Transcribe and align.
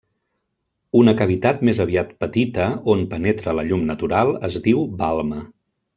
Una 1.01 1.13
cavitat 1.19 1.61
més 1.69 1.81
aviat 1.85 2.15
petita, 2.25 2.69
on 2.95 3.05
penetra 3.13 3.57
la 3.59 3.67
llum 3.69 3.85
natural, 3.91 4.33
es 4.49 4.59
diu 4.69 4.83
balma. 5.03 5.45